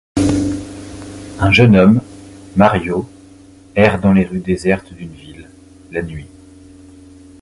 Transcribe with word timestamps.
Un 1.39 1.51
jeune 1.51 1.75
homme, 1.77 2.01
Mario, 2.55 3.07
erre 3.75 3.99
dans 4.01 4.13
les 4.13 4.25
rues 4.25 4.39
désertes 4.39 4.91
d'une 4.93 5.13
ville, 5.13 5.47
la 5.91 6.01
nuit. 6.01 6.25